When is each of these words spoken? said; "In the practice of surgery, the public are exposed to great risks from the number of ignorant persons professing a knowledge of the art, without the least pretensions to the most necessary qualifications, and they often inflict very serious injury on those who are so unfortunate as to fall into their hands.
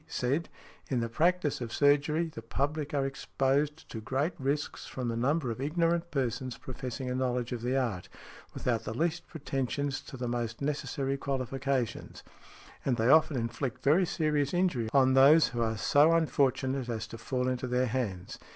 said; 0.07 0.49
"In 0.89 0.99
the 0.99 1.09
practice 1.09 1.61
of 1.61 1.71
surgery, 1.71 2.25
the 2.33 2.41
public 2.41 2.91
are 2.91 3.05
exposed 3.05 3.87
to 3.91 4.01
great 4.01 4.33
risks 4.39 4.87
from 4.87 5.09
the 5.09 5.15
number 5.15 5.51
of 5.51 5.61
ignorant 5.61 6.09
persons 6.09 6.57
professing 6.57 7.07
a 7.07 7.13
knowledge 7.13 7.51
of 7.51 7.61
the 7.61 7.77
art, 7.77 8.09
without 8.55 8.83
the 8.83 8.95
least 8.97 9.27
pretensions 9.27 10.01
to 10.01 10.17
the 10.17 10.27
most 10.27 10.59
necessary 10.59 11.17
qualifications, 11.17 12.23
and 12.83 12.97
they 12.97 13.09
often 13.09 13.37
inflict 13.37 13.83
very 13.83 14.07
serious 14.07 14.55
injury 14.55 14.89
on 14.91 15.13
those 15.13 15.49
who 15.49 15.61
are 15.61 15.77
so 15.77 16.13
unfortunate 16.13 16.89
as 16.89 17.05
to 17.05 17.19
fall 17.19 17.47
into 17.47 17.67
their 17.67 17.85
hands. 17.85 18.39